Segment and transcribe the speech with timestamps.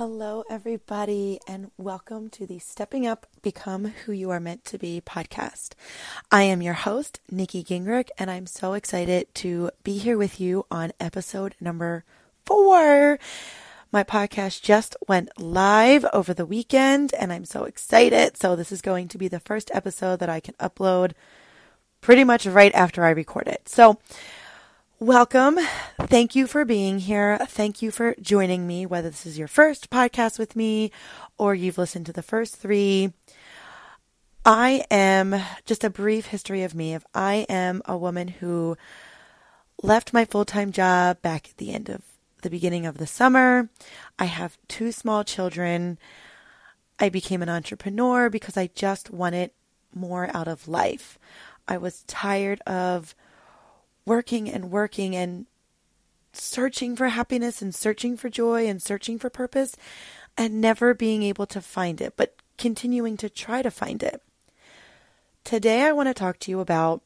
[0.00, 5.02] Hello, everybody, and welcome to the Stepping Up, Become Who You Are Meant to Be
[5.04, 5.72] podcast.
[6.32, 10.64] I am your host, Nikki Gingrich, and I'm so excited to be here with you
[10.70, 12.04] on episode number
[12.46, 13.18] four.
[13.92, 18.38] My podcast just went live over the weekend, and I'm so excited.
[18.38, 21.12] So, this is going to be the first episode that I can upload
[22.00, 23.68] pretty much right after I record it.
[23.68, 23.98] So,
[25.02, 25.58] Welcome.
[25.98, 27.38] Thank you for being here.
[27.46, 30.92] Thank you for joining me, whether this is your first podcast with me
[31.38, 33.14] or you've listened to the first three.
[34.44, 36.92] I am just a brief history of me.
[36.92, 38.76] If I am a woman who
[39.82, 42.02] left my full time job back at the end of
[42.42, 43.70] the beginning of the summer.
[44.18, 45.98] I have two small children.
[46.98, 49.52] I became an entrepreneur because I just wanted
[49.94, 51.18] more out of life.
[51.66, 53.14] I was tired of
[54.06, 55.46] working and working and
[56.32, 59.76] searching for happiness and searching for joy and searching for purpose
[60.36, 64.22] and never being able to find it, but continuing to try to find it.
[65.44, 67.02] Today, I want to talk to you about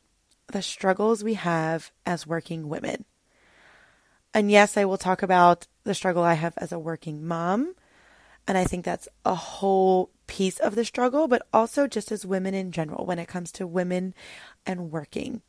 [0.48, 3.04] the struggles we have as working women.
[4.34, 7.74] And yes, I will talk about the struggle I have as a working mom.
[8.46, 12.52] And I think that's a whole piece of the struggle, but also just as women
[12.52, 14.14] in general when it comes to women
[14.66, 15.40] and working.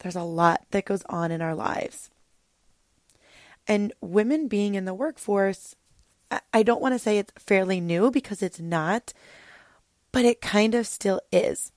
[0.00, 2.10] There's a lot that goes on in our lives.
[3.66, 5.74] And women being in the workforce,
[6.52, 9.12] I don't want to say it's fairly new because it's not,
[10.12, 11.72] but it kind of still is.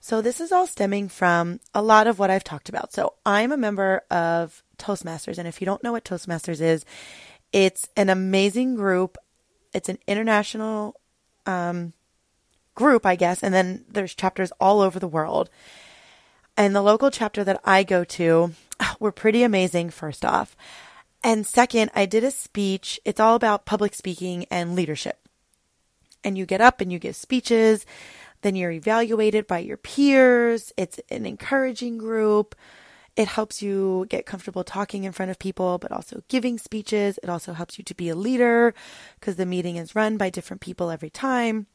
[0.00, 2.92] So, this is all stemming from a lot of what I've talked about.
[2.92, 5.38] So, I'm a member of Toastmasters.
[5.38, 6.84] And if you don't know what Toastmasters is,
[7.52, 9.16] it's an amazing group.
[9.72, 11.00] It's an international
[11.46, 11.92] um,
[12.74, 13.42] group, I guess.
[13.42, 15.50] And then there's chapters all over the world.
[16.56, 18.52] And the local chapter that I go to
[19.00, 20.56] were pretty amazing, first off.
[21.24, 23.00] And second, I did a speech.
[23.04, 25.18] It's all about public speaking and leadership.
[26.24, 27.84] And you get up and you give speeches,
[28.42, 30.72] then you're evaluated by your peers.
[30.76, 32.54] It's an encouraging group.
[33.14, 37.18] It helps you get comfortable talking in front of people, but also giving speeches.
[37.22, 38.74] It also helps you to be a leader
[39.20, 41.66] because the meeting is run by different people every time.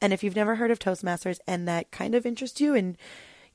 [0.00, 2.96] And if you've never heard of Toastmasters and that kind of interests you and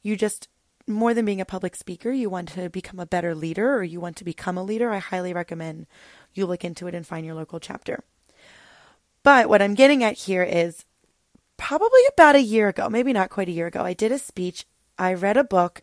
[0.05, 0.47] you just
[0.87, 3.99] more than being a public speaker, you want to become a better leader or you
[3.99, 5.87] want to become a leader, I highly recommend
[6.35, 8.03] you look into it and find your local chapter.
[9.23, 10.85] But what I'm getting at here is
[11.57, 14.65] probably about a year ago, maybe not quite a year ago, I did a speech.
[14.99, 15.81] I read a book.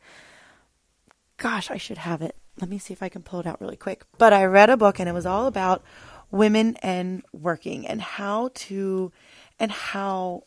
[1.36, 2.36] Gosh, I should have it.
[2.60, 4.04] Let me see if I can pull it out really quick.
[4.18, 5.82] But I read a book and it was all about
[6.30, 9.10] women and working and how to
[9.58, 10.44] and how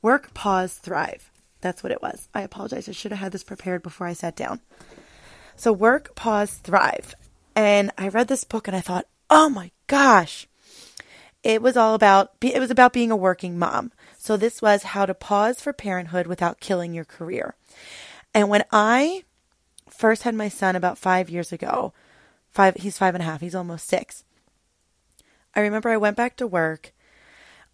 [0.00, 1.29] work, pause, thrive.
[1.60, 2.28] That's what it was.
[2.34, 2.88] I apologize.
[2.88, 4.60] I should have had this prepared before I sat down.
[5.56, 7.14] So, work, pause, thrive.
[7.54, 10.46] And I read this book and I thought, oh my gosh.
[11.42, 13.92] It was all about, it was about being a working mom.
[14.18, 17.54] So, this was how to pause for parenthood without killing your career.
[18.34, 19.24] And when I
[19.88, 21.92] first had my son about five years ago,
[22.50, 24.24] five, he's five and a half, he's almost six.
[25.54, 26.92] I remember I went back to work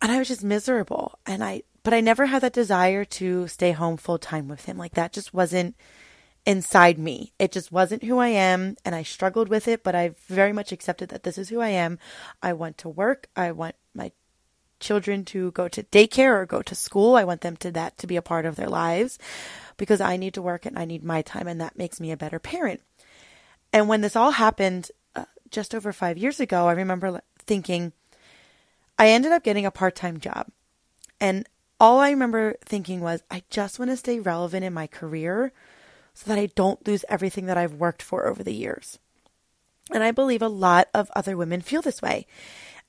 [0.00, 1.18] and I was just miserable.
[1.26, 4.76] And I but I never had that desire to stay home full time with him.
[4.76, 5.76] Like that just wasn't
[6.44, 7.32] inside me.
[7.38, 8.74] It just wasn't who I am.
[8.84, 11.68] And I struggled with it, but I very much accepted that this is who I
[11.68, 12.00] am.
[12.42, 13.28] I want to work.
[13.36, 14.10] I want my
[14.80, 17.14] children to go to daycare or go to school.
[17.14, 19.16] I want them to that to be a part of their lives
[19.76, 22.16] because I need to work and I need my time and that makes me a
[22.16, 22.82] better parent.
[23.72, 27.92] And when this all happened uh, just over 5 years ago, I remember thinking
[28.98, 30.48] I ended up getting a part-time job.
[31.20, 31.48] And
[31.78, 35.52] all I remember thinking was, I just want to stay relevant in my career
[36.14, 38.98] so that I don't lose everything that I've worked for over the years.
[39.92, 42.26] And I believe a lot of other women feel this way.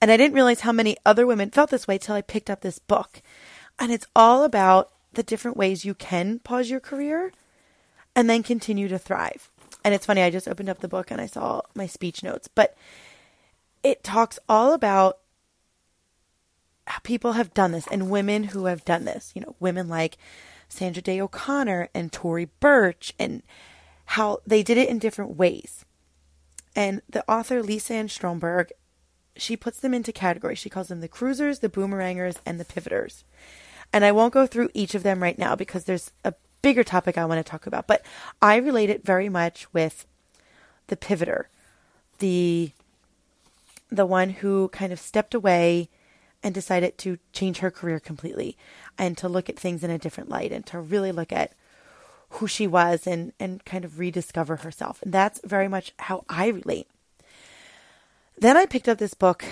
[0.01, 2.61] And I didn't realize how many other women felt this way till I picked up
[2.61, 3.21] this book.
[3.79, 7.31] And it's all about the different ways you can pause your career
[8.15, 9.49] and then continue to thrive.
[9.83, 12.47] And it's funny, I just opened up the book and I saw my speech notes,
[12.47, 12.75] but
[13.83, 15.19] it talks all about
[17.03, 20.17] people have done this and women who have done this, you know, women like
[20.69, 23.43] Sandra Day O'Connor and Tory Burch and
[24.05, 25.85] how they did it in different ways.
[26.75, 28.71] And the author Lisa Ann Stromberg,
[29.35, 30.59] she puts them into categories.
[30.59, 33.23] She calls them the cruisers, the boomerangers, and the pivoters.
[33.91, 37.17] And I won't go through each of them right now because there's a bigger topic
[37.17, 37.87] I want to talk about.
[37.87, 38.05] But
[38.41, 40.05] I relate it very much with
[40.87, 41.45] the pivoter,
[42.19, 42.71] the
[43.89, 45.89] the one who kind of stepped away
[46.47, 48.55] and decided to change her career completely
[48.97, 51.51] and to look at things in a different light and to really look at
[52.29, 55.01] who she was and, and kind of rediscover herself.
[55.01, 56.87] And that's very much how I relate.
[58.37, 59.43] Then I picked up this book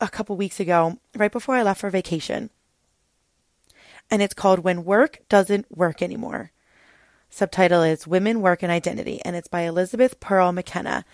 [0.00, 2.48] a couple weeks ago, right before I left for vacation.
[4.10, 6.52] And it's called When Work Doesn't Work Anymore.
[7.28, 11.04] Subtitle is Women, Work, and Identity, and it's by Elizabeth Perle McKenna.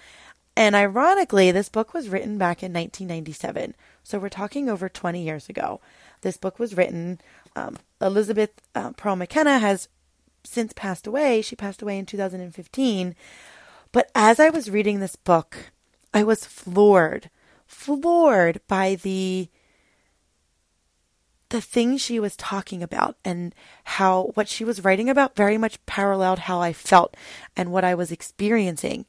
[0.59, 3.77] And ironically, this book was written back in 1997.
[4.03, 5.81] So we're talking over 20 years ago.
[6.23, 7.21] This book was written.
[7.55, 9.89] Um, Elizabeth uh, Perle McKenna has
[10.43, 11.43] since passed away.
[11.43, 13.15] She passed away in 2015.
[13.93, 15.71] But as I was reading this book,
[16.13, 17.31] I was floored,
[17.65, 19.49] floored by the
[21.51, 25.79] the things she was talking about and how what she was writing about very much
[25.87, 27.17] paralleled how I felt
[27.57, 29.07] and what I was experiencing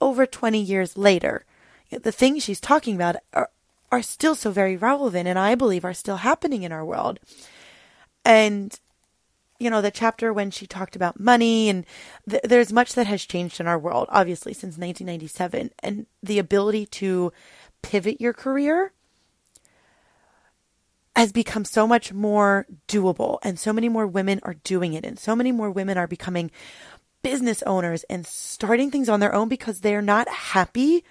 [0.00, 1.44] over 20 years later.
[1.90, 3.50] The things she's talking about are,
[3.90, 7.18] are still so very relevant and I believe are still happening in our world.
[8.24, 8.78] And,
[9.58, 11.84] you know, the chapter when she talked about money and
[12.28, 16.86] th- there's much that has changed in our world, obviously, since 1997 and the ability
[16.86, 17.32] to
[17.82, 18.92] pivot your career
[21.16, 25.18] has become so much more doable and so many more women are doing it and
[25.18, 26.50] so many more women are becoming
[27.22, 31.04] business owners and starting things on their own because they're not happy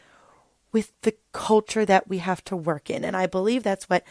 [0.72, 3.04] with the culture that we have to work in.
[3.04, 4.04] And I believe that's what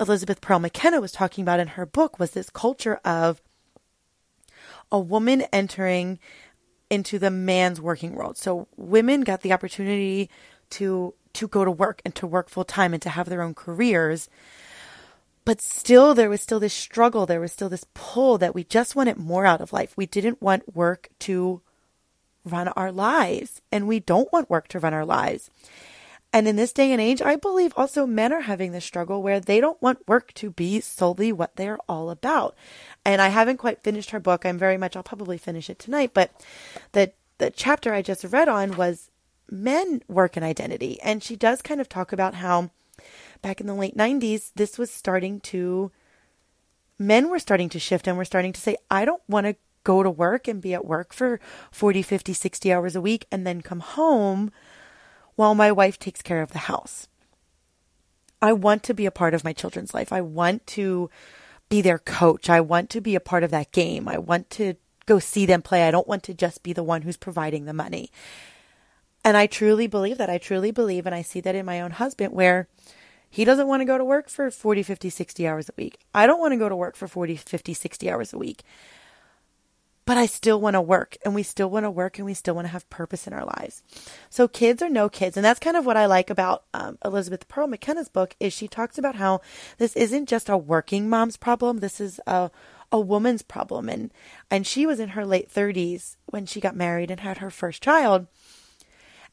[0.00, 3.42] Elizabeth Perle McKenna was talking about in her book was this culture of
[4.90, 6.18] a woman entering
[6.90, 8.38] into the man's working world.
[8.38, 10.30] So women got the opportunity
[10.70, 13.54] to to go to work and to work full time and to have their own
[13.54, 14.28] careers
[15.48, 17.24] but still, there was still this struggle.
[17.24, 19.96] There was still this pull that we just wanted more out of life.
[19.96, 21.62] We didn't want work to
[22.44, 25.48] run our lives, and we don't want work to run our lives.
[26.34, 29.40] And in this day and age, I believe also men are having this struggle where
[29.40, 32.54] they don't want work to be solely what they're all about.
[33.06, 34.44] And I haven't quite finished her book.
[34.44, 36.30] I'm very much, I'll probably finish it tonight, but
[36.92, 39.10] the, the chapter I just read on was
[39.50, 41.00] men work and identity.
[41.00, 42.68] And she does kind of talk about how
[43.42, 45.90] back in the late 90s, this was starting to,
[46.98, 50.02] men were starting to shift and were starting to say, I don't want to go
[50.02, 51.40] to work and be at work for
[51.70, 54.50] 40, 50, 60 hours a week and then come home
[55.34, 57.08] while my wife takes care of the house.
[58.42, 60.12] I want to be a part of my children's life.
[60.12, 61.10] I want to
[61.68, 62.48] be their coach.
[62.48, 64.08] I want to be a part of that game.
[64.08, 64.74] I want to
[65.06, 65.86] go see them play.
[65.86, 68.10] I don't want to just be the one who's providing the money.
[69.24, 70.30] And I truly believe that.
[70.30, 72.68] I truly believe, and I see that in my own husband, where
[73.30, 75.98] he doesn't want to go to work for 40, 50, 60 hours a week.
[76.14, 78.62] I don't want to go to work for 40, 50, 60 hours a week.
[80.06, 82.54] But I still want to work and we still want to work and we still
[82.54, 83.82] want to have purpose in our lives.
[84.30, 85.36] So kids or no kids.
[85.36, 88.68] And that's kind of what I like about um, Elizabeth Perle McKenna's book is she
[88.68, 89.42] talks about how
[89.76, 91.80] this isn't just a working mom's problem.
[91.80, 92.50] This is a,
[92.90, 93.90] a woman's problem.
[93.90, 94.10] And,
[94.50, 97.82] and she was in her late thirties when she got married and had her first
[97.82, 98.28] child.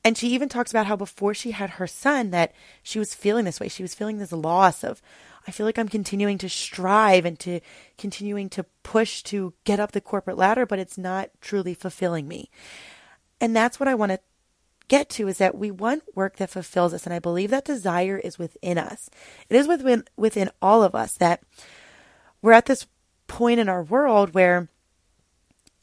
[0.05, 2.53] And she even talks about how before she had her son that
[2.83, 3.67] she was feeling this way.
[3.67, 5.01] She was feeling this loss of
[5.47, 7.59] I feel like I'm continuing to strive and to
[7.97, 12.49] continuing to push to get up the corporate ladder, but it's not truly fulfilling me.
[13.41, 14.19] And that's what I want to
[14.87, 17.05] get to is that we want work that fulfills us.
[17.05, 19.09] And I believe that desire is within us.
[19.49, 21.41] It is within, within all of us that
[22.41, 22.85] we're at this
[23.27, 24.69] point in our world where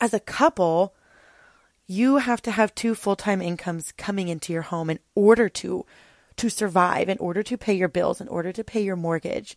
[0.00, 0.94] as a couple,
[1.92, 5.84] you have to have two full-time incomes coming into your home in order to
[6.36, 9.56] to survive, in order to pay your bills, in order to pay your mortgage.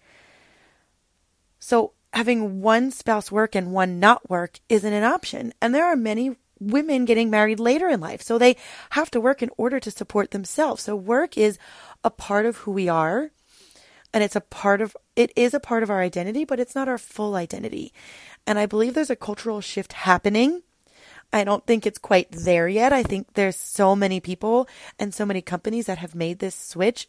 [1.59, 5.53] So having one spouse work and one not work isn't an option.
[5.61, 8.21] And there are many women getting married later in life.
[8.21, 8.57] So they
[8.89, 10.83] have to work in order to support themselves.
[10.83, 11.57] So work is
[12.03, 13.31] a part of who we are.
[14.13, 16.89] And it's a part of, it is a part of our identity, but it's not
[16.89, 17.93] our full identity.
[18.45, 20.61] And I believe there's a cultural shift happening
[21.33, 22.93] I don't think it's quite there yet.
[22.93, 24.67] I think there's so many people
[24.97, 27.07] and so many companies that have made this switch.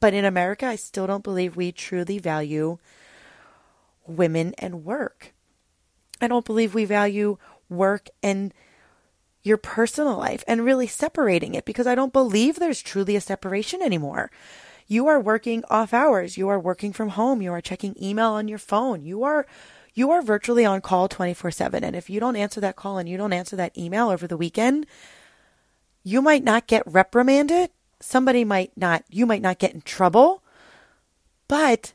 [0.00, 2.78] But in America, I still don't believe we truly value
[4.06, 5.32] women and work.
[6.20, 8.52] I don't believe we value work and
[9.42, 13.82] your personal life and really separating it because I don't believe there's truly a separation
[13.82, 14.30] anymore.
[14.86, 16.36] You are working off hours.
[16.36, 17.40] You are working from home.
[17.40, 19.04] You are checking email on your phone.
[19.04, 19.46] You are
[19.94, 21.84] you are virtually on call 24 7.
[21.84, 24.36] And if you don't answer that call and you don't answer that email over the
[24.36, 24.86] weekend,
[26.02, 27.70] you might not get reprimanded.
[28.00, 30.42] Somebody might not, you might not get in trouble,
[31.48, 31.94] but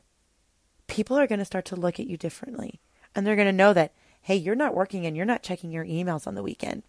[0.86, 2.80] people are going to start to look at you differently.
[3.14, 3.92] And they're going to know that,
[4.22, 6.82] hey, you're not working and you're not checking your emails on the weekend.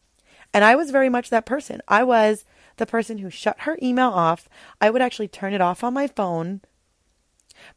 [0.54, 1.82] And I was very much that person.
[1.88, 2.46] I was
[2.78, 4.50] the person who shut her email off.
[4.80, 6.62] I would actually turn it off on my phone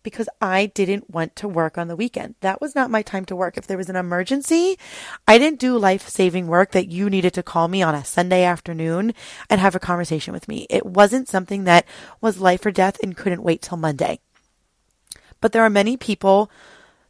[0.02, 2.34] because I didn't want to work on the weekend.
[2.40, 3.56] That was not my time to work.
[3.56, 4.78] If there was an emergency,
[5.26, 8.44] I didn't do life saving work that you needed to call me on a Sunday
[8.44, 9.14] afternoon
[9.48, 10.66] and have a conversation with me.
[10.70, 11.86] It wasn't something that
[12.20, 14.20] was life or death and couldn't wait till Monday.
[15.40, 16.50] But there are many people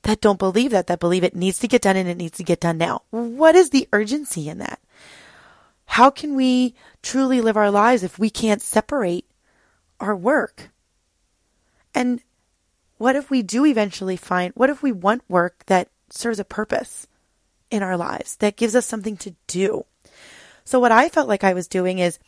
[0.03, 2.45] that don't believe that, that believe it needs to get done and it needs to
[2.45, 3.03] get done now.
[3.11, 4.81] What is the urgency in that?
[5.87, 9.27] How can we truly live our lives if we can't separate
[10.01, 10.71] our work?
[11.95, 12.21] And
[12.99, 17.07] what if we do eventually find, what if we want work that serves a purpose
[17.71, 19.85] in our lives, that gives us something to do?
[20.65, 22.19] So, what I felt like I was doing is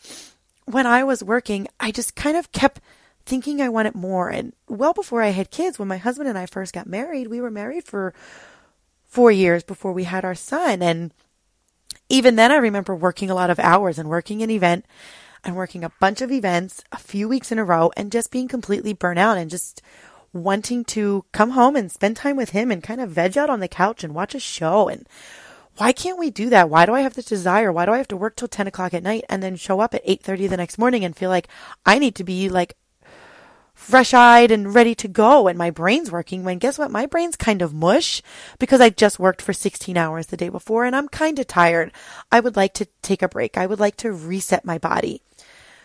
[0.67, 2.81] when I was working, I just kind of kept
[3.25, 4.29] thinking I wanted more.
[4.29, 7.41] And well before I had kids, when my husband and I first got married, we
[7.41, 8.15] were married for
[9.05, 10.83] four years before we had our son.
[10.83, 11.13] And
[12.09, 14.87] even then, I remember working a lot of hours and working an event
[15.43, 18.49] and working a bunch of events a few weeks in a row and just being
[18.49, 19.83] completely burnt out and just
[20.45, 23.61] wanting to come home and spend time with him and kind of veg out on
[23.61, 25.07] the couch and watch a show and
[25.77, 26.71] why can't we do that?
[26.71, 27.71] Why do I have this desire?
[27.71, 29.95] Why do I have to work till 10 o'clock at night and then show up
[29.95, 31.49] at 8.30 the next morning and feel like
[31.85, 32.77] I need to be like
[33.75, 36.91] fresh eyed and ready to go and my brain's working when guess what?
[36.91, 38.23] My brain's kind of mush
[38.59, 41.93] because I just worked for 16 hours the day before and I'm kind of tired.
[42.33, 43.59] I would like to take a break.
[43.59, 45.21] I would like to reset my body.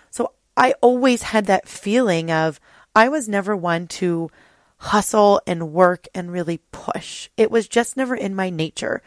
[0.09, 2.61] So I always had that feeling of
[2.95, 4.29] I was never one to
[4.77, 7.29] hustle and work and really push.
[7.37, 9.01] It was just never in my nature.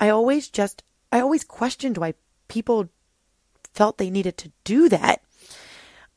[0.00, 2.14] I always just, I always questioned why
[2.48, 2.88] people
[3.72, 5.22] felt they needed to do that.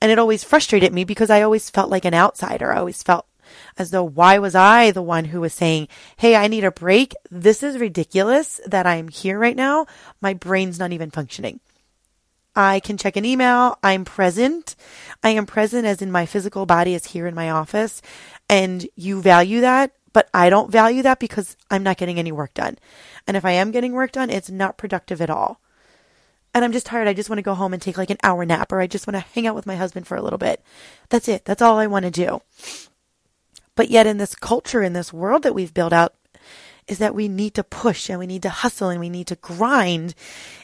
[0.02, 2.74] And it always frustrated me because I always felt like an outsider.
[2.74, 3.26] I always felt
[3.78, 7.14] as though why was I the one who was saying, Hey, I need a break.
[7.32, 9.86] This is ridiculous that I'm here right now.
[10.20, 11.60] My brain's not even functioning.
[12.56, 13.78] I can check an email.
[13.84, 14.76] I'm present.
[15.24, 18.02] I am present as in my physical body is here in my office
[18.50, 22.54] and you value that, but I don't value that because I'm not getting any work
[22.54, 22.78] done.
[23.28, 25.60] And if I am getting work done, it's not productive at all.
[26.54, 27.10] And I'm just tired.
[27.10, 29.08] I just want to go home and take like an hour nap or I just
[29.08, 30.64] want to hang out with my husband for a little bit.
[31.10, 31.44] That's it.
[31.44, 32.42] That's all I want to do.
[33.76, 36.14] But yet in this culture, in this world that we've built out,
[36.88, 39.36] is that we need to push and we need to hustle and we need to
[39.38, 40.14] grind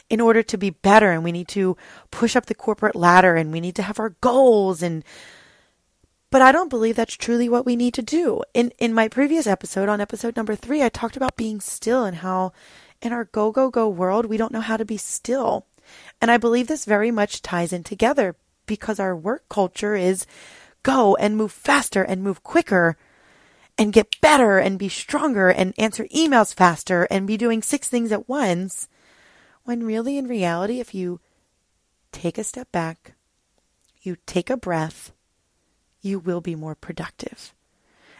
[0.08, 1.76] in order to be better and we need to
[2.10, 5.04] push up the corporate ladder and we need to have our goals and
[6.30, 8.42] but I don't believe that's truly what we need to do.
[8.54, 12.16] In in my previous episode, on episode number three, I talked about being still and
[12.16, 12.52] how
[13.02, 15.66] in our go go go world we don't know how to be still.
[16.22, 20.24] And I believe this very much ties in together because our work culture is
[20.82, 22.96] go and move faster and move quicker
[23.78, 28.12] and get better and be stronger and answer emails faster and be doing six things
[28.12, 28.88] at once.
[29.64, 31.20] When really, in reality, if you
[32.10, 33.14] take a step back,
[34.02, 35.12] you take a breath,
[36.00, 37.54] you will be more productive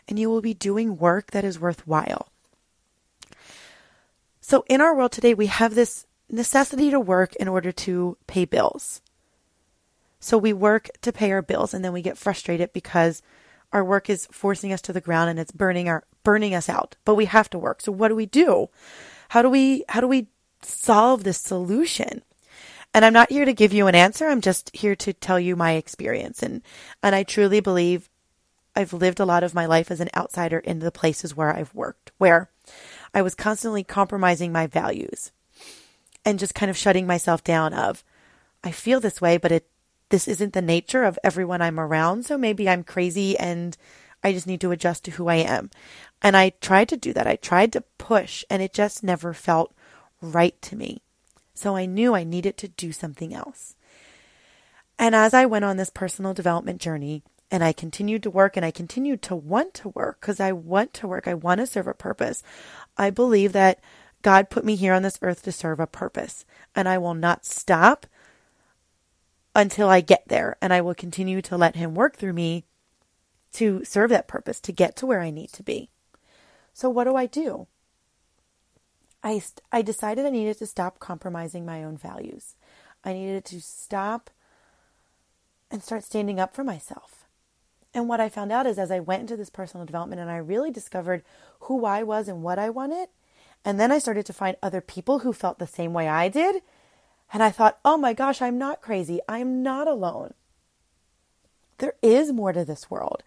[0.09, 2.29] and you will be doing work that is worthwhile.
[4.41, 8.45] So, in our world today, we have this necessity to work in order to pay
[8.45, 9.01] bills.
[10.19, 13.23] So, we work to pay our bills and then we get frustrated because
[13.73, 16.97] our work is forcing us to the ground and it's burning our burning us out.
[17.05, 17.81] But we have to work.
[17.81, 18.69] So what do we do?
[19.31, 20.29] How do we how do we
[20.63, 22.23] solve this solution?
[22.95, 24.29] And I'm not here to give you an answer.
[24.29, 26.43] I'm just here to tell you my experience.
[26.43, 26.63] And,
[27.03, 28.11] and I truly believe
[28.77, 31.75] I've lived a lot of my life as an outsider in the places where I've
[31.75, 32.51] worked, where
[33.15, 35.33] I was constantly compromising my values
[36.25, 38.05] and just kind of shutting myself down of,
[38.63, 39.67] I feel this way, but it,
[40.13, 42.27] this isn't the nature of everyone I'm around.
[42.27, 43.75] So maybe I'm crazy and
[44.23, 45.71] I just need to adjust to who I am.
[46.21, 47.27] And I tried to do that.
[47.27, 49.75] I tried to push and it just never felt
[50.21, 51.01] right to me.
[51.55, 53.75] So I knew I needed to do something else.
[54.99, 58.65] And as I went on this personal development journey, and I continued to work and
[58.65, 61.27] I continued to want to work because I want to work.
[61.27, 62.43] I want to serve a purpose.
[62.97, 63.81] I believe that
[64.23, 67.45] God put me here on this earth to serve a purpose, and I will not
[67.45, 68.07] stop
[69.55, 70.57] until I get there.
[70.61, 72.65] And I will continue to let Him work through me
[73.53, 75.91] to serve that purpose, to get to where I need to be.
[76.73, 77.67] So, what do I do?
[79.23, 82.57] I, I decided I needed to stop compromising my own values.
[83.05, 84.31] I needed to stop
[85.71, 87.25] and start standing up for myself.
[87.95, 90.37] And what I found out is as I went into this personal development and I
[90.37, 91.23] really discovered
[91.61, 93.09] who I was and what I wanted,
[93.65, 96.63] and then I started to find other people who felt the same way I did.
[97.33, 99.21] And I thought, oh my gosh, I'm not crazy.
[99.29, 100.35] I'm not alone.
[101.79, 103.23] There is more to this world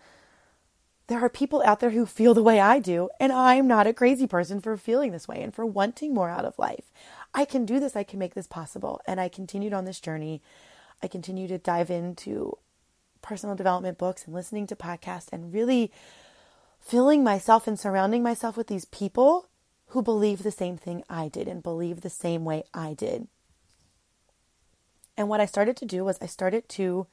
[1.07, 3.93] there are people out there who feel the way I do, and I'm not a
[3.93, 6.91] crazy person for feeling this way and for wanting more out of life.
[7.33, 9.01] I can do this, I can make this possible.
[9.05, 10.41] And I continued on this journey.
[11.03, 12.57] I continue to dive into
[13.21, 15.91] personal development books and listening to podcasts and really
[16.79, 19.47] filling myself and surrounding myself with these people
[19.87, 23.27] who believe the same thing I did and believe the same way I did.
[25.17, 27.07] And what I started to do was I started to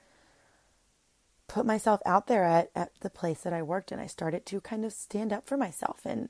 [1.49, 4.61] put myself out there at, at the place that I worked and I started to
[4.61, 6.28] kind of stand up for myself and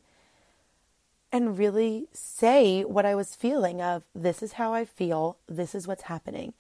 [1.33, 5.88] and really say what I was feeling of this is how I feel, this is
[5.88, 6.52] what's happening.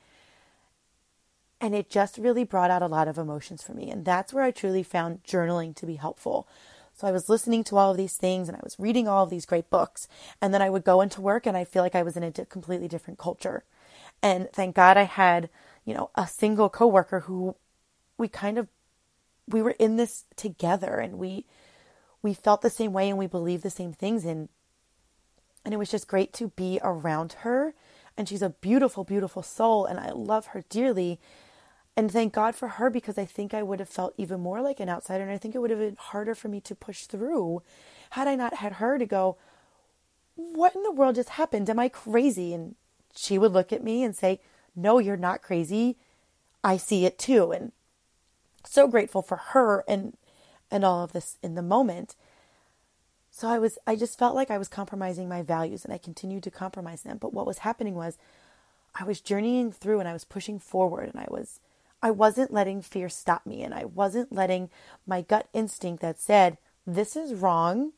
[1.60, 3.90] And it just really brought out a lot of emotions for me.
[3.90, 6.48] And that's where I truly found journaling to be helpful.
[6.94, 9.30] So I was listening to all of these things and I was reading all of
[9.30, 10.08] these great books.
[10.40, 12.32] And then I would go into work and I feel like I was in a
[12.32, 13.64] completely different culture.
[14.22, 15.50] And thank God I had,
[15.84, 17.56] you know, a single coworker who
[18.16, 18.68] we kind of
[19.48, 21.44] we were in this together and we
[22.22, 24.48] we felt the same way and we believed the same things and
[25.64, 27.74] and it was just great to be around her.
[28.16, 31.20] And she's a beautiful beautiful soul and I love her dearly.
[31.96, 34.80] And thank God for her because I think I would have felt even more like
[34.80, 37.62] an outsider and I think it would have been harder for me to push through
[38.10, 39.36] had I not had her to go
[40.34, 41.68] what in the world just happened?
[41.68, 42.54] Am I crazy?
[42.54, 42.74] And
[43.14, 44.40] she would look at me and say
[44.74, 45.96] no you're not crazy
[46.64, 47.72] I see it too and
[48.64, 50.16] so grateful for her and
[50.70, 52.16] and all of this in the moment.
[53.30, 56.42] So I was I just felt like I was compromising my values and I continued
[56.44, 57.18] to compromise them.
[57.18, 58.18] But what was happening was
[58.94, 61.60] I was journeying through and I was pushing forward and I was
[62.02, 64.70] I wasn't letting fear stop me and I wasn't letting
[65.06, 67.92] my gut instinct that said this is wrong.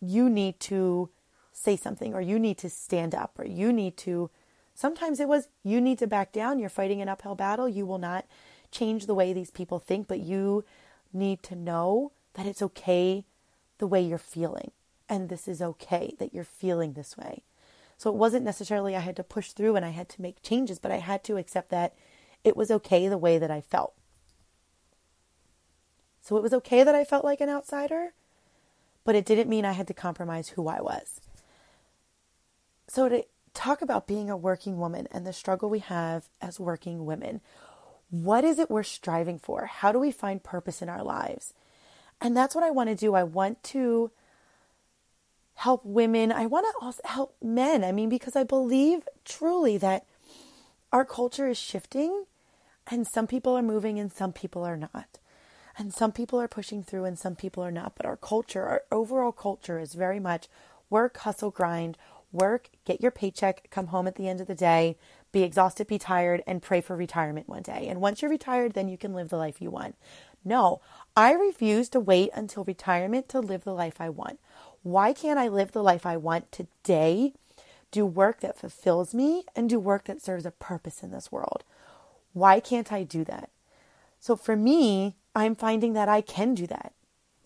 [0.00, 1.10] You need to
[1.52, 4.30] say something or you need to stand up or you need to
[4.76, 6.60] sometimes it was you need to back down.
[6.60, 7.68] You're fighting an uphill battle.
[7.68, 8.26] You will not
[8.70, 10.64] change the way these people think, but you
[11.12, 13.24] need to know that it's okay
[13.78, 14.70] the way you're feeling.
[15.08, 17.42] And this is okay that you're feeling this way.
[17.96, 20.78] So it wasn't necessarily I had to push through and I had to make changes,
[20.78, 21.94] but I had to accept that
[22.44, 23.94] it was okay the way that I felt.
[26.20, 28.12] So it was okay that I felt like an outsider,
[29.04, 31.20] but it didn't mean I had to compromise who I was.
[32.88, 33.24] So to
[33.56, 37.40] talk about being a working woman and the struggle we have as working women,
[38.10, 39.66] what is it we're striving for?
[39.66, 41.54] How do we find purpose in our lives?
[42.20, 43.14] And that's what I want to do.
[43.14, 44.10] I want to
[45.54, 46.30] help women.
[46.30, 47.82] I want to also help men.
[47.82, 50.06] I mean, because I believe truly that
[50.92, 52.26] our culture is shifting
[52.86, 55.18] and some people are moving and some people are not.
[55.78, 57.94] And some people are pushing through and some people are not.
[57.96, 60.48] But our culture, our overall culture is very much
[60.88, 61.98] work, hustle, grind,
[62.36, 64.96] work, get your paycheck, come home at the end of the day,
[65.32, 67.86] be exhausted, be tired, and pray for retirement one day.
[67.88, 69.96] And once you're retired, then you can live the life you want.
[70.44, 70.80] No,
[71.16, 74.38] I refuse to wait until retirement to live the life I want.
[74.82, 77.32] Why can't I live the life I want today?
[77.90, 81.64] Do work that fulfills me and do work that serves a purpose in this world.
[82.32, 83.50] Why can't I do that?
[84.20, 86.92] So for me, I'm finding that I can do that.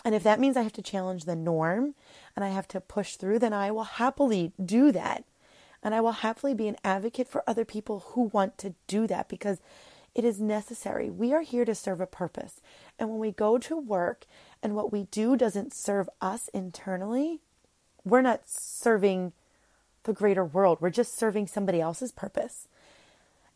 [0.05, 1.95] And if that means I have to challenge the norm
[2.35, 5.25] and I have to push through, then I will happily do that.
[5.83, 9.29] And I will happily be an advocate for other people who want to do that
[9.29, 9.61] because
[10.15, 11.09] it is necessary.
[11.09, 12.61] We are here to serve a purpose.
[12.99, 14.27] And when we go to work
[14.63, 17.41] and what we do doesn't serve us internally,
[18.05, 19.33] we're not serving
[20.05, 20.79] the greater world.
[20.81, 22.69] We're just serving somebody else's purpose.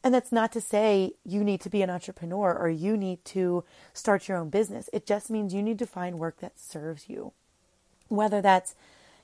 [0.04, 3.64] And that's not to say you need to be an entrepreneur or you need to
[3.94, 4.90] start your own business.
[4.92, 7.32] It just means you need to find work that serves you.
[8.08, 8.74] Whether that's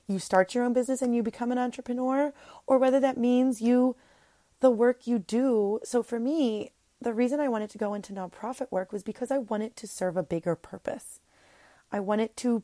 [0.07, 2.33] you start your own business and you become an entrepreneur,
[2.65, 3.95] or whether that means you,
[4.59, 5.79] the work you do.
[5.83, 9.37] So for me, the reason I wanted to go into nonprofit work was because I
[9.37, 11.19] wanted to serve a bigger purpose.
[11.91, 12.63] I wanted to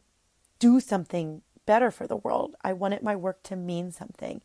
[0.58, 2.56] do something better for the world.
[2.64, 4.42] I wanted my work to mean something.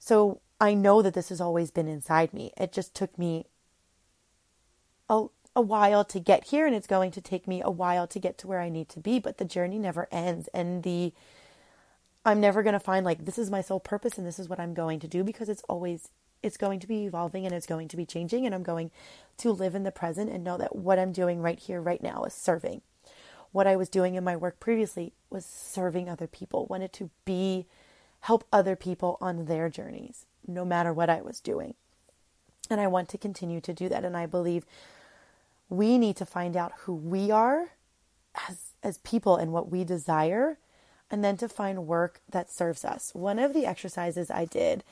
[0.00, 2.52] So I know that this has always been inside me.
[2.56, 3.46] It just took me
[5.08, 8.18] a, a while to get here, and it's going to take me a while to
[8.18, 10.48] get to where I need to be, but the journey never ends.
[10.52, 11.12] And the
[12.24, 14.60] I'm never going to find like this is my sole purpose and this is what
[14.60, 16.10] I'm going to do because it's always
[16.42, 18.90] it's going to be evolving and it's going to be changing and I'm going
[19.38, 22.24] to live in the present and know that what I'm doing right here right now
[22.24, 22.82] is serving.
[23.50, 27.66] What I was doing in my work previously was serving other people, wanted to be
[28.20, 31.74] help other people on their journeys no matter what I was doing.
[32.70, 34.66] And I want to continue to do that and I believe
[35.68, 37.72] we need to find out who we are
[38.48, 40.58] as as people and what we desire
[41.10, 43.14] and then to find work that serves us.
[43.14, 44.84] One of the exercises I did,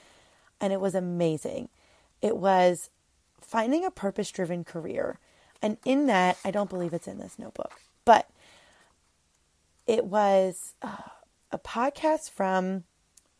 [0.61, 1.69] and it was amazing,
[2.23, 2.90] it was
[3.40, 5.19] finding a purpose driven career.
[5.62, 8.29] And in that, I don't believe it's in this notebook, but
[9.87, 10.97] it was uh,
[11.53, 12.85] a podcast from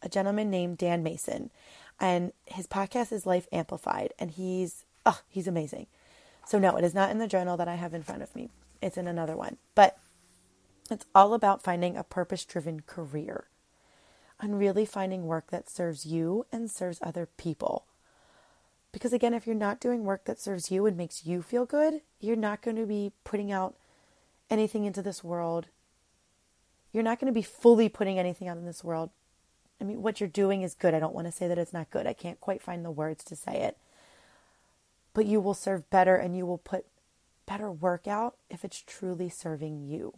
[0.03, 1.51] a gentleman named Dan Mason.
[1.99, 4.13] And his podcast is Life Amplified.
[4.19, 5.87] And he's, oh, he's amazing.
[6.47, 8.51] So, no, it is not in the journal that I have in front of me.
[8.81, 9.57] It's in another one.
[9.75, 9.99] But
[10.91, 13.49] it's all about finding a purpose driven career
[14.41, 17.87] and really finding work that serves you and serves other people.
[18.93, 22.03] Because again, if you're not doing work that serves you and makes you feel good,
[22.21, 23.75] you're not going to be putting out
[24.49, 25.67] anything into this world.
[26.93, 29.11] You're not going to be fully putting anything out in this world.
[29.81, 30.95] I mean, what you're doing is good.
[30.95, 32.07] I don't want to say that it's not good.
[32.07, 33.77] I can't quite find the words to say it.
[35.13, 36.87] But you will serve better and you will put
[37.47, 40.15] better work out if it's truly serving you,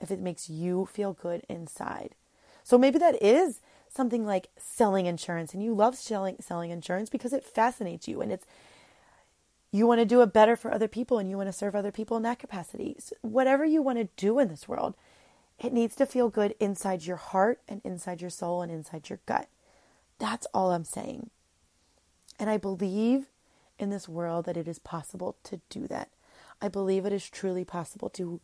[0.00, 2.14] if it makes you feel good inside.
[2.64, 7.32] So maybe that is something like selling insurance and you love selling selling insurance because
[7.32, 8.44] it fascinates you and it's
[9.72, 11.92] you want to do it better for other people and you want to serve other
[11.92, 12.96] people in that capacity.
[12.98, 14.94] So whatever you want to do in this world,
[15.58, 19.20] it needs to feel good inside your heart and inside your soul and inside your
[19.26, 19.48] gut.
[20.18, 21.30] That's all I'm saying.
[22.38, 23.26] And I believe
[23.78, 26.10] in this world that it is possible to do that.
[26.60, 28.40] I believe it is truly possible to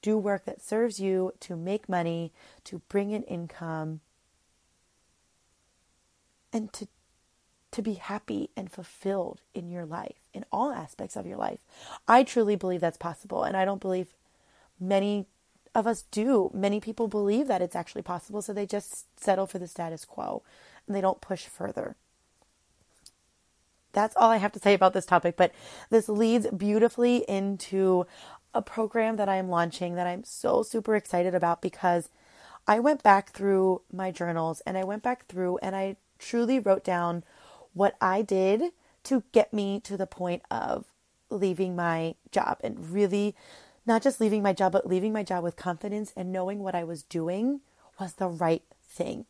[0.00, 2.32] do work that serves you, to make money,
[2.64, 4.00] to bring in income,
[6.52, 6.88] and to
[7.72, 11.60] to be happy and fulfilled in your life, in all aspects of your life.
[12.06, 14.14] I truly believe that's possible, and I don't believe
[14.78, 15.26] many
[15.74, 16.50] of us do.
[16.52, 20.42] Many people believe that it's actually possible, so they just settle for the status quo
[20.86, 21.96] and they don't push further.
[23.92, 25.52] That's all I have to say about this topic, but
[25.90, 28.06] this leads beautifully into
[28.54, 32.08] a program that I'm launching that I'm so super excited about because
[32.66, 36.84] I went back through my journals and I went back through and I truly wrote
[36.84, 37.24] down
[37.74, 38.72] what I did
[39.04, 40.84] to get me to the point of
[41.30, 43.34] leaving my job and really
[43.86, 46.84] not just leaving my job, but leaving my job with confidence and knowing what I
[46.84, 47.60] was doing
[47.98, 49.26] was the right thing.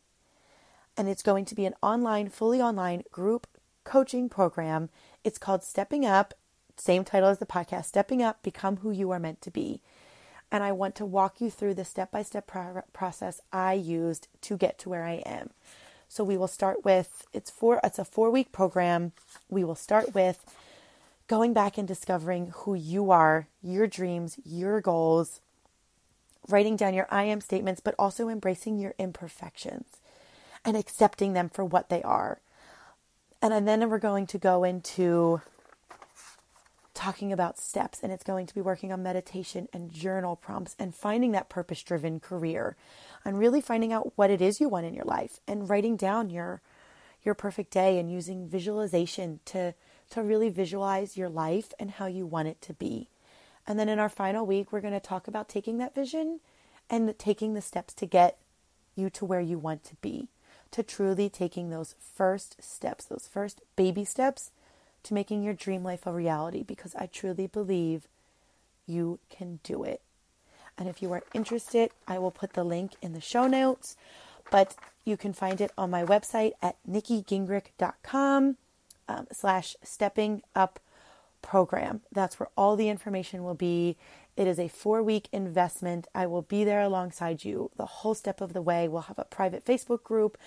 [0.95, 3.47] And it's going to be an online, fully online group
[3.83, 4.89] coaching program.
[5.23, 6.33] It's called Stepping Up,
[6.77, 9.81] same title as the podcast Stepping Up, Become Who You Are Meant to Be.
[10.51, 12.49] And I want to walk you through the step by step
[12.93, 15.49] process I used to get to where I am.
[16.07, 19.13] So we will start with it's four it's a 4 week program.
[19.49, 20.45] We will start with
[21.27, 25.41] going back and discovering who you are, your dreams, your goals,
[26.47, 29.85] writing down your I am statements, but also embracing your imperfections
[30.65, 32.39] and accepting them for what they are.
[33.41, 35.41] And then we're going to go into
[36.93, 40.95] talking about steps, and it's going to be working on meditation and journal prompts and
[40.95, 42.77] finding that purpose driven career
[43.25, 46.29] and really finding out what it is you want in your life and writing down
[46.29, 46.61] your
[47.23, 49.73] your perfect day and using visualization to
[50.11, 53.09] to really visualize your life and how you want it to be.
[53.65, 56.39] And then in our final week, we're going to talk about taking that vision
[56.89, 58.37] and taking the steps to get
[58.95, 60.27] you to where you want to be,
[60.71, 64.51] to truly taking those first steps, those first baby steps
[65.03, 68.07] to making your dream life a reality because I truly believe
[68.87, 70.01] you can do it.
[70.77, 73.95] And if you are interested, I will put the link in the show notes,
[74.49, 78.57] but you can find it on my website at nikkigingrich.com
[79.07, 80.79] um, slash stepping up
[81.41, 82.01] program.
[82.11, 83.97] That's where all the information will be.
[84.35, 86.07] It is a four week investment.
[86.15, 88.87] I will be there alongside you the whole step of the way.
[88.87, 90.37] We'll have a private Facebook group.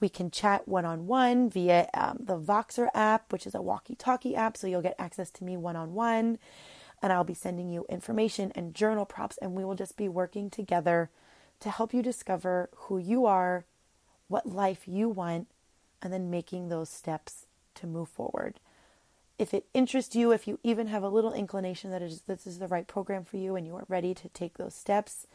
[0.00, 3.94] We can chat one on one via um, the Voxer app, which is a walkie
[3.94, 4.56] talkie app.
[4.56, 6.38] So you'll get access to me one on one.
[7.02, 10.48] And I'll be sending you information and journal props, and we will just be working
[10.48, 11.10] together
[11.60, 13.66] to help you discover who you are,
[14.28, 15.46] what life you want,
[16.00, 17.45] and then making those steps
[17.76, 18.60] to move forward.
[19.38, 22.58] If it interests you, if you even have a little inclination that is, this is
[22.58, 25.26] the right program for you and you are ready to take those steps,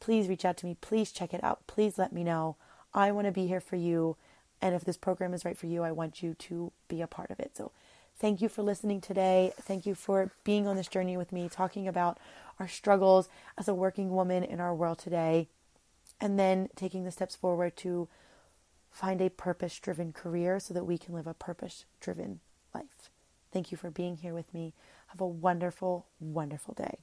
[0.00, 0.76] please reach out to me.
[0.80, 1.66] Please check it out.
[1.66, 2.56] Please let me know.
[2.92, 4.16] I want to be here for you.
[4.60, 7.30] And if this program is right for you, I want you to be a part
[7.30, 7.56] of it.
[7.56, 7.70] So
[8.18, 9.52] thank you for listening today.
[9.60, 12.18] Thank you for being on this journey with me, talking about
[12.58, 15.48] our struggles as a working woman in our world today,
[16.20, 18.08] and then taking the steps forward to
[18.90, 22.40] find a purpose driven career so that we can live a purpose driven
[22.74, 23.10] life.
[23.52, 24.74] Thank you for being here with me.
[25.08, 26.98] Have a wonderful, wonderful day.